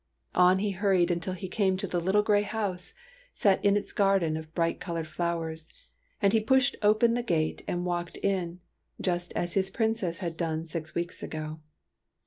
[0.33, 2.95] On he hurried until he came to the little grey house,
[3.31, 5.69] set in its garden of bright coloured flowers;
[6.19, 8.61] and he pushed open the gate and walked in,
[8.99, 11.59] just as his Princess had done six weeks ago.